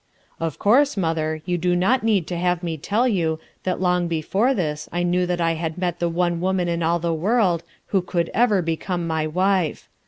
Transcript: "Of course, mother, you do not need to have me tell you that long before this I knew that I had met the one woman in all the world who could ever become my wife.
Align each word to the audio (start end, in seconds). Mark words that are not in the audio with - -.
"Of 0.39 0.57
course, 0.57 0.97
mother, 0.97 1.43
you 1.45 1.59
do 1.59 1.75
not 1.75 2.01
need 2.01 2.25
to 2.25 2.35
have 2.35 2.63
me 2.63 2.75
tell 2.75 3.07
you 3.07 3.39
that 3.65 3.79
long 3.79 4.07
before 4.07 4.51
this 4.55 4.89
I 4.91 5.03
knew 5.03 5.27
that 5.27 5.39
I 5.39 5.51
had 5.53 5.77
met 5.77 5.99
the 5.99 6.09
one 6.09 6.41
woman 6.41 6.67
in 6.67 6.81
all 6.81 6.97
the 6.97 7.13
world 7.13 7.61
who 7.93 8.01
could 8.01 8.31
ever 8.33 8.63
become 8.63 9.05
my 9.05 9.27
wife. 9.27 9.87